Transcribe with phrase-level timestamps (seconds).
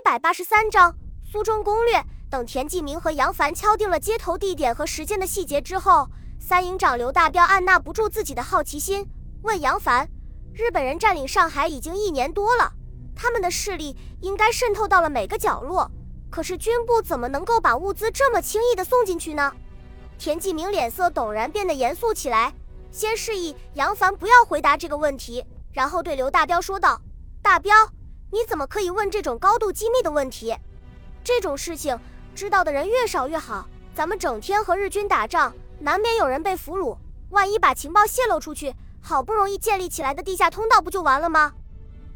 [0.00, 0.94] 百八十三章
[1.24, 2.02] 苏中攻略。
[2.30, 9.04] 等田纪明和杨凡敲定了接头地点和时间的细节之后，三营长刘大彪按捺不住自己的好奇心，
[9.42, 10.08] 问杨凡
[10.54, 12.72] ：“日本人占领上海已经一年多了，
[13.16, 15.90] 他们的势力应该渗透到了每个角落，
[16.30, 19.52] 可是军部怎么能够把物资这么轻易的送进去呢？”
[20.16, 22.54] 田纪明脸色陡然变得严肃起来，
[22.92, 27.00] 先示意杨凡不要回答这个问题，然后对刘大彪说道
[27.42, 27.74] ：“大彪。”
[28.32, 30.56] 你怎么可以问这种高度机密的问题？
[31.24, 31.98] 这种事情
[32.34, 33.68] 知道的人越少越好。
[33.92, 36.96] 咱们整天和日军打仗，难免有人被俘虏。
[37.30, 41.52] 万一把情报泄露出去，好不容易建立起来的地下通道不就完了吗？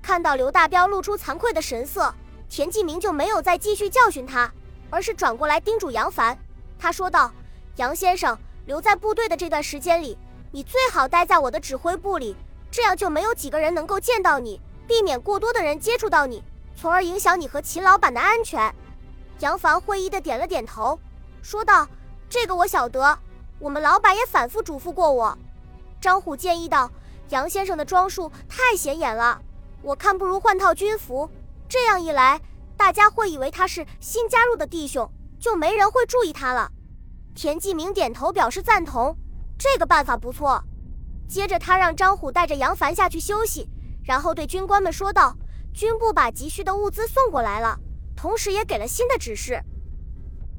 [0.00, 2.14] 看到刘大彪露出惭愧的神色，
[2.48, 4.52] 田纪明就没有再继续教训他，
[4.90, 6.38] 而是转过来叮嘱杨凡。
[6.78, 7.32] 他说道
[7.76, 10.16] ：“杨先生留在部队的这段时间里，
[10.52, 12.36] 你最好待在我的指挥部里，
[12.70, 16.42] 这样就没有几个人能够见到你。”避免过多的人接触到你，
[16.76, 18.74] 从而影响你和秦老板的安全。
[19.40, 20.98] 杨凡会意的点了点头，
[21.42, 21.88] 说道
[22.28, 23.18] ：“这个我晓得，
[23.58, 25.36] 我们老板也反复嘱咐过我。”
[26.00, 26.90] 张虎建议道
[27.30, 29.40] ：“杨先生的装束太显眼了，
[29.82, 31.28] 我看不如换套军服，
[31.68, 32.40] 这样一来，
[32.76, 35.10] 大家会以为他是新加入的弟兄，
[35.40, 36.70] 就没人会注意他了。”
[37.34, 39.16] 田继明点头表示赞同，
[39.58, 40.62] 这个办法不错。
[41.26, 43.68] 接着他让张虎带着杨凡下去休息。
[44.04, 45.34] 然后对军官们说道
[45.72, 47.78] ：“军部把急需的物资送过来了，
[48.14, 49.58] 同时也给了新的指示。”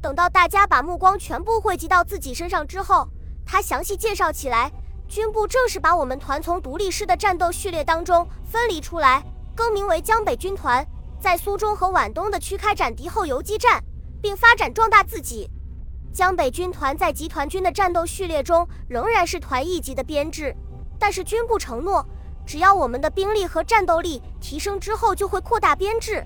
[0.00, 3.08] 等到大家把目光全部汇集到自己身上之后，
[3.44, 4.70] 他详细介绍起来
[5.08, 10.86] ：“军部正式把我们团从独立师的战斗序列当中分离出来，更名为江北军团，
[11.20, 13.82] 在苏中和皖东的区开展敌后游击战，
[14.20, 15.50] 并发展壮大自己。
[16.12, 20.54] 江北军团在集团军的战斗序列中仍然是团一级的编制，
[20.98, 22.06] 但是军部承诺。”
[22.44, 26.24] 只要我们的兵力和战斗力提升之后，就会扩大编制。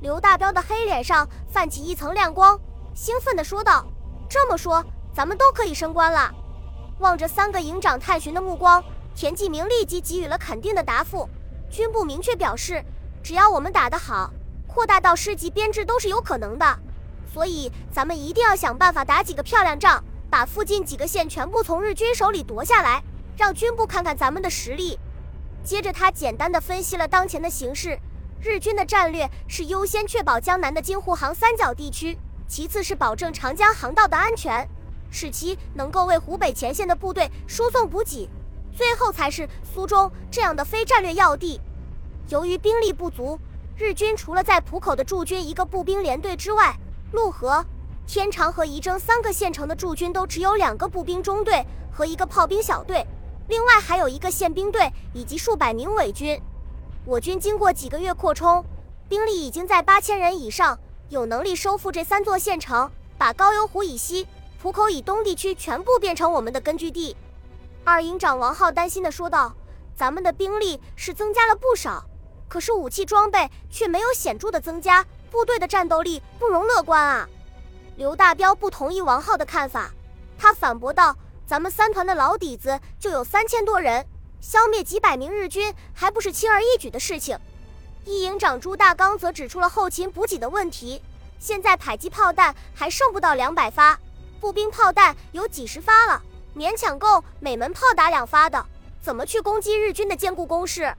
[0.00, 2.58] 刘大彪的黑脸上泛起一层亮光，
[2.94, 3.86] 兴奋地说道
[4.28, 6.32] ：“这么说，咱们都可以升官了。”
[6.98, 8.82] 望着三个营长探寻的目光，
[9.14, 11.28] 田继明立即给予了肯定的答复。
[11.70, 12.82] 军部明确表示，
[13.22, 14.30] 只要我们打得好，
[14.66, 16.78] 扩大到师级编制都是有可能的。
[17.32, 23.02] 所以，咱们一定要想办法打几个漂亮仗，把附近几个县全部从日军手里夺下来，
[23.36, 24.98] 让军部看看咱们的实力。
[25.64, 27.98] 接着，他简单的分析了当前的形势。
[28.40, 32.18] 日军的战略是优先确保江南的京沪杭三角地区，
[32.48, 34.68] 其次是保证长江航道的安全，
[35.10, 38.28] 使其能够为湖北前线的部队输送补给，
[38.76, 41.60] 最后才是苏中这样的非战略要地。
[42.28, 43.38] 由于兵力不足，
[43.76, 46.76] 日军除了在浦口的驻军一个步兵连队之外，
[47.12, 47.64] 陆河、
[48.06, 53.06] 天长和仪征三个县城的驻军都只有两个步兵中队和一个炮兵小队。
[53.48, 56.40] 另外还有一个宪兵队以及数百名伪军，
[57.04, 58.64] 我军经过几个月扩充，
[59.08, 64.26] 兵力已经在八千人以上，有能力收复这三座县城，把高邮湖以西、
[64.60, 67.16] 浦口以东地区全部变成我们的根据地。
[67.84, 69.52] 二营长王浩担心地说道
[69.96, 72.04] ：“咱们的兵力是增加了不少，
[72.48, 77.28] 可是武器装备却没有显著的增加，部队的战斗力不容乐观啊。”
[77.98, 79.90] 刘大彪不同意王浩的看法，
[80.38, 81.14] 他反驳道。
[81.46, 84.06] 咱们三团的老底子就有三千多人，
[84.40, 87.38] 消灭几百名日军还不是轻而易举的事情。
[88.04, 91.02] 一营长朱大刚则指出了后勤补给的问题。
[91.38, 93.98] 现在迫击炮弹还剩不到两百发，
[94.40, 96.22] 步兵炮弹有几十发了，
[96.56, 98.64] 勉强够每门炮打两发的，
[99.02, 100.94] 怎么去攻击日军的坚固工事？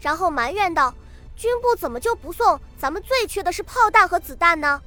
[0.00, 0.94] 然后埋怨道
[1.34, 4.80] ：“军部怎么就不送咱们最缺的是炮弹和子弹呢？”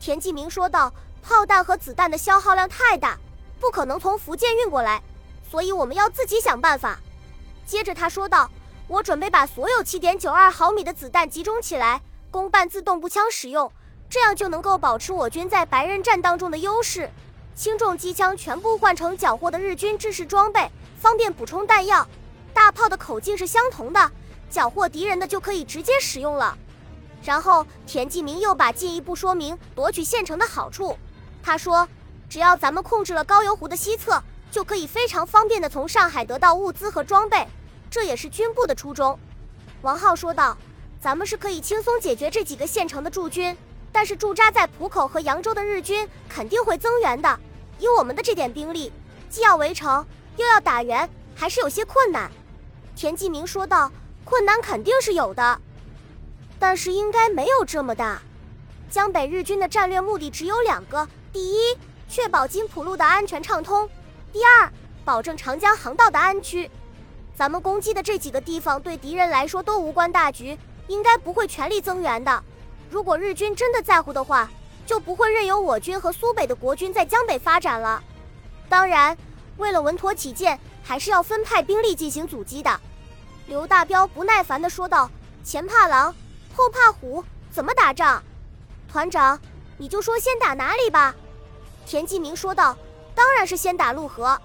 [0.00, 0.92] 田继明说道
[1.22, 3.18] ：“炮弹和子弹的消耗量太大。”
[3.64, 5.02] 不可能从福建运过来，
[5.50, 7.00] 所以我们要自己想办法。
[7.64, 8.50] 接着他说道
[8.86, 13.72] ：“我准备把所有七点九二毫米的子弹集中起来，供半自动步枪使用，
[14.10, 17.08] 这样就能够保持我军在白刃战当中的优势。
[17.54, 22.06] 轻重机枪全部换成缴获的日军制式装备，方便补充弹药。
[22.52, 24.12] 大炮的口径是相同的，
[24.50, 26.58] 缴获敌人的就可以直接使用了。”
[27.24, 30.98] 然后田继明又把进一步说明夺取县城的好处。
[31.42, 31.88] 他说。
[32.34, 34.20] 只要咱们控制了高邮湖的西侧，
[34.50, 37.46] 就可以非常方便的从上海得到物资和装备，
[37.88, 39.16] 这也是军部的初衷。
[39.82, 40.58] 王浩说道
[41.00, 43.56] ：“咱们是可以轻松解决这几个县城的驻军，
[43.92, 47.38] 但是驻扎在浦口和扬州的日军肯定会增援的。
[47.78, 48.92] 以我们的这点兵力，
[49.30, 50.04] 既要围城，
[50.36, 52.28] 又要打援，还是有些困难。”
[52.96, 53.92] 田继明说道
[54.26, 55.60] ：“困难肯定是有的，
[56.58, 58.20] 但是应该没有这么大。
[58.90, 61.78] 江北日军的战略目的只有两个：第一，
[62.14, 63.90] 确保金浦路的安全畅通。
[64.32, 64.70] 第二，
[65.04, 66.70] 保证长江航道的安居。
[67.34, 70.56] 咱们攻击的这几个地方对敌人来说都无关大局，
[70.86, 72.40] 应该不会全力增援的。
[72.88, 74.48] 如果日军真的在乎的话，
[74.86, 78.00] 就不会任由我军和苏北的国军在江北发展了。
[78.68, 79.18] 当然，
[79.56, 82.80] 为了稳妥起见，还是要分派兵力进行阻击的。
[83.48, 85.10] 刘大彪不耐烦地说道
[85.42, 86.14] ：“前怕狼，
[86.54, 88.22] 后怕虎，怎么打仗？
[88.88, 89.36] 团长，
[89.76, 91.12] 你就说先打哪里吧。”
[91.86, 92.76] 田继明说道
[93.14, 94.40] ：“当然是先打陆河，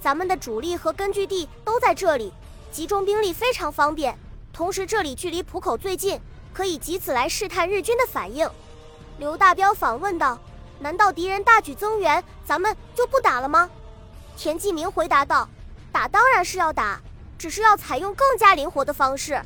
[0.00, 2.32] 咱们的主力和根据地都在这里，
[2.70, 4.16] 集中兵力非常方便。
[4.52, 6.20] 同时，这里距离浦口最近，
[6.52, 8.48] 可以以此来试探日军的反应。”
[9.18, 10.38] 刘大彪反问道
[10.78, 13.68] ：“难道敌人大举增援，咱们就不打了吗？”
[14.36, 15.48] 田继明回答道
[15.90, 17.00] ：“打当然是要打，
[17.36, 19.42] 只是要采用更加灵活的方式。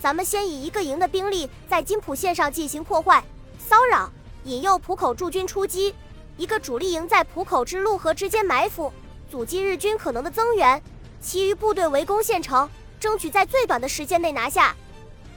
[0.00, 3.24] 咱们先以一个营的兵力在金浦线上进行破坏、
[3.58, 4.10] 骚扰，
[4.44, 5.92] 引诱浦口驻军出击；
[6.38, 8.90] 一个主力营在浦口至陆河之间埋伏，
[9.30, 10.80] 阻击日军可能的增援；
[11.20, 12.66] 其余部队围攻县城，
[12.98, 14.74] 争取在最短的时间内拿下。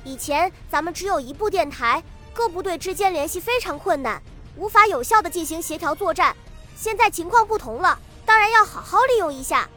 [0.06, 2.02] 以前咱们只有一部电台。”
[2.34, 4.24] 各部队之间联系非常困难，
[4.56, 6.34] 无法有效的进行协调作战。
[6.78, 9.70] 现在情况不同了，当然要好好利用一下。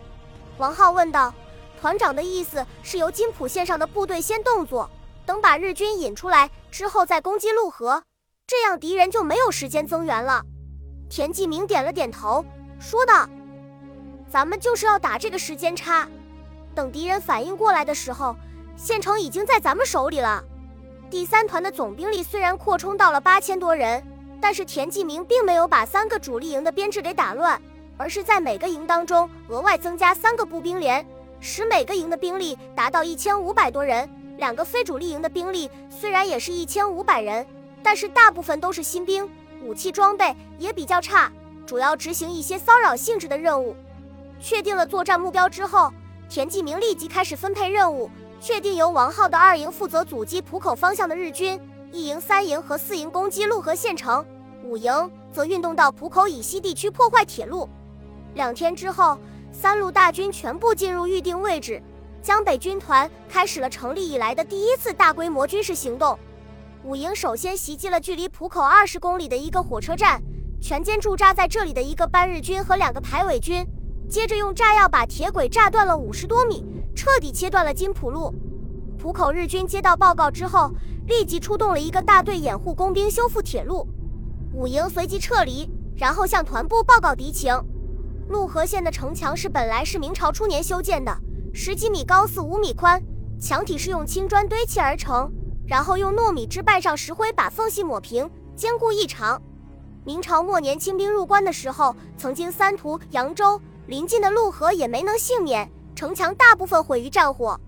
[0.56, 1.34] 王浩问道
[1.80, 4.88] ：“团长的意思是由金浦线上的部队先动作，
[5.26, 8.04] 等把日军引出来之后再攻击陆河，
[8.46, 10.44] 这样敌人就没有时间增援了？”
[11.14, 12.44] 田继明点了点头，
[12.80, 13.24] 说道
[14.28, 16.08] ：“咱们就是要打这个时间差，
[16.74, 18.34] 等敌人反应过来的时候，
[18.76, 20.42] 县城已经在咱们手里了。”
[21.08, 24.02] 第三团的总兵力虽然扩充到了八千多人，
[24.40, 27.62] 但是田继明并没有把三个主力营的编制给打乱，
[27.96, 31.06] 而是在每个营当中额外增加三个步兵连，
[31.38, 34.10] 使每个营的兵力达到一千五百多人。
[34.36, 37.46] 两个非主力营的兵力虽然也是一千五百人，
[37.84, 39.30] 但是大部分都是新兵，
[39.64, 41.32] 武器装备也比较差，
[41.64, 43.74] 主要执行一些骚扰性质的任务。
[44.38, 45.90] 确定了作战目标之后，
[46.28, 48.10] 田继明立即开始分配任务。
[48.40, 51.58] 确定由王浩的二营负责阻击浦口方向的日军，
[51.90, 54.22] 一营、三营和四营攻击陆河县城，
[54.62, 57.66] 五营则运动到浦口以西地区破坏铁路。
[58.34, 59.18] 两天之后，
[59.50, 61.82] 三路大军全部进入预定位置，
[62.20, 66.18] 江北军团开始了成立以来的第一次大规模军事行动。
[66.84, 70.22] 五营首先袭击了距离浦口二十公里的一个火车站，
[70.60, 73.66] 全歼驻扎在这里的一个班日军和两个排尾军，
[74.06, 76.62] 接着用炸药把铁轨炸断了五十多米。
[76.94, 78.32] 彻底切断了金浦路。
[78.98, 80.70] 浦口日军接到报告之后，
[81.06, 83.88] 立即出动了一个大队掩护工兵修复铁路。
[84.52, 87.52] 五营随即撤离，然后向团部报告敌情。
[88.28, 91.16] 陆河县的城墙是本来是明朝初年修建的，
[91.54, 93.02] 十几米高，四五米宽，
[93.40, 95.32] 墙体是用青砖堆砌而成，
[95.66, 99.40] 然后用糯米汁拌上石灰把缝隙抹平，坚固异常。
[100.04, 105.70] 明朝末年清兵入关的时候，曾经三屠扬州，临近的陆河也没能幸免。
[105.94, 107.58] 城墙大部分毁于战火，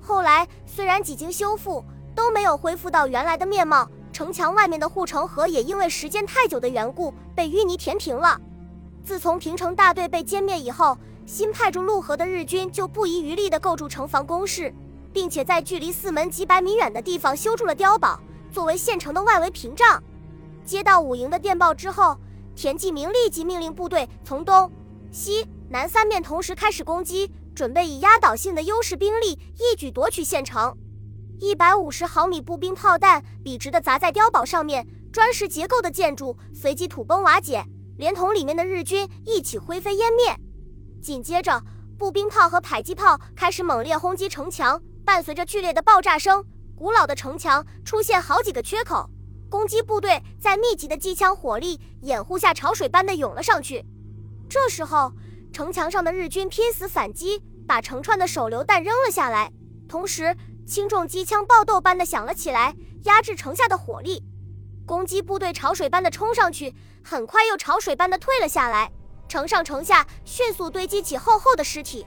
[0.00, 1.82] 后来虽然几经修复，
[2.14, 3.88] 都没有恢复到原来的面貌。
[4.12, 8.38] 城墙外面的护城河也因为时间太久的缘故，被淤泥填平了。
[9.02, 14.72] 自从平城大队被歼灭以后，新派驻陆河的日军就不遗余力地构筑城防工事，
[15.12, 18.18] 并且在距离四门几百米远的地方修筑了碉堡，
[18.50, 20.02] 作为县城的外围屏障。
[20.64, 22.16] 接到五营的电报之后，
[22.54, 24.70] 田继明立即命令部队从东
[25.10, 25.46] 西。
[25.68, 30.76] 南三面同时开始攻击，准备以压倒性的优势兵力一举夺取县城。
[31.40, 37.64] 一百五十毫米步兵炮弹笔直地砸在碉堡上面，砖石结构的建筑随即土崩瓦解，
[37.96, 40.36] 连同里面的日军一起灰飞烟灭。
[41.00, 41.62] 紧接着，
[41.98, 46.44] 步兵炮和迫击炮开始猛烈轰击城墙，伴随着剧烈的爆炸声，
[46.76, 49.08] 古老的城墙出现好几个缺口。
[49.50, 53.84] 攻击部队在密集的机枪火力掩护下，潮水般的涌了上去。
[54.48, 55.12] 这时候。
[55.52, 59.52] 城墙上的日军拼死反击，把成串的手榴弹扔了下来，
[59.86, 60.34] 同时
[60.66, 64.24] 轻重机枪爆豆般的响了起来，压制城下的火力。
[64.86, 68.90] 攻击部队潮水般的冲上去，很快又潮水般的退了下来。
[69.28, 72.06] 城上城下迅速堆积起厚厚的尸体。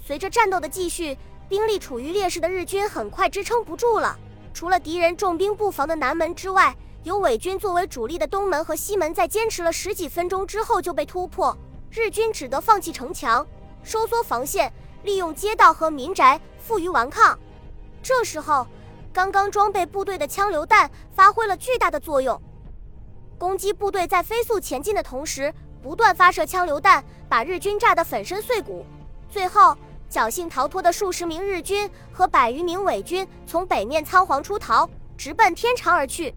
[0.00, 1.18] 随着战斗的继续，
[1.48, 4.18] 兵力处于劣势的日军很快支撑不住了。
[4.52, 11.56] 除了敌人重兵布防的南门之外，由伪军作为主力的东门和西门，在坚持了十几分钟之后就被突破。
[11.90, 13.46] 日军只得放弃城墙，
[13.82, 14.70] 收缩防线，
[15.04, 17.38] 利用街道和民宅负隅顽抗。
[18.02, 18.66] 这时候，
[19.12, 22.40] 刚刚装备部队的枪榴弹发挥了巨大的作用。
[23.38, 28.84] 攻击部队在飞速前进的同时，不断发射枪榴弹，把日军炸得粉身碎骨。
[29.30, 29.76] 最后，
[30.10, 34.88] 侥幸逃脱的数十名日军和百余名伪军从北面仓皇出逃，
[35.18, 36.34] 直奔天长而去。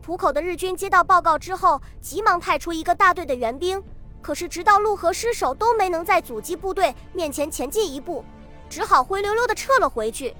[0.00, 3.82] 浦口的日军接到报告之后，急忙派出一个大队的援兵。
[4.22, 8.24] 可是，直到陆河失守，都没能在阻击部队面前前进一步，
[8.70, 10.34] 只好灰溜溜地撤了回去。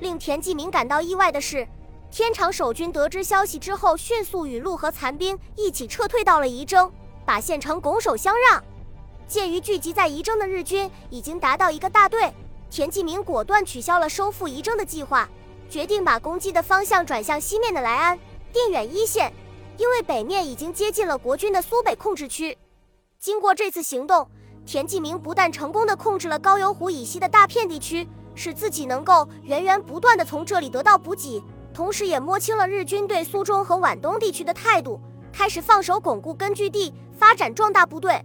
[0.00, 1.66] 令田纪明感到意外的是，
[2.10, 6.92] 天长守军得知消息之后，迅速与陆河残兵一起撤退到了仪征，
[7.24, 8.62] 把县城拱手相让。
[9.32, 12.30] 鉴于聚集在仪征的日军已经达到一个大队，
[12.68, 15.26] 田纪明果断取消了收复仪征的计划，
[15.70, 18.18] 决定把攻击的方向转向西面的莱安、
[18.52, 19.32] 定远一线，
[19.78, 22.58] 因为北面已经接近了国军的苏北控制区。
[23.18, 24.28] 经过这次行动，
[24.66, 35.00] 田纪明不但成功的控制了高邮湖以西的大片地区，使自己能够源源不断的从这里得到补给，同时也摸清了日军对苏中和皖东地区的态度，
[35.32, 38.22] 开始放手巩固根据地，发展壮大部队。